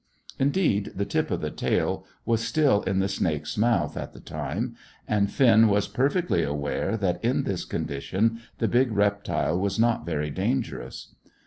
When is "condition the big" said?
7.65-8.91